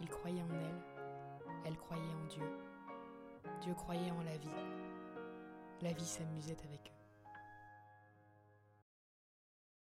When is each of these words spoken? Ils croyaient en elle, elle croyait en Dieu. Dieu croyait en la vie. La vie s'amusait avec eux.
Ils 0.00 0.08
croyaient 0.08 0.42
en 0.42 0.54
elle, 0.54 0.82
elle 1.64 1.76
croyait 1.76 2.02
en 2.02 2.26
Dieu. 2.26 2.42
Dieu 3.60 3.74
croyait 3.74 4.10
en 4.10 4.22
la 4.22 4.36
vie. 4.36 4.48
La 5.82 5.92
vie 5.92 6.06
s'amusait 6.06 6.56
avec 6.64 6.80
eux. 6.86 6.97